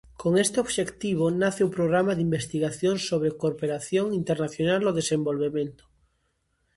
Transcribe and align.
Con 0.21 0.31
este 0.45 0.57
obxectivo 0.65 1.25
nace 1.41 1.61
o 1.67 1.73
Programa 1.77 2.11
de 2.15 2.25
Investigación 2.29 2.95
sobre 3.09 3.37
Cooperación 3.41 4.05
Internacional 4.21 4.81
ao 4.83 4.97
Desenvolvemento. 4.99 5.83